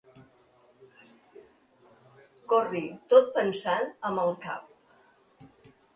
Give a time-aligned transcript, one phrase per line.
[2.53, 2.83] Corri
[3.15, 5.49] tot pensant amb el cap.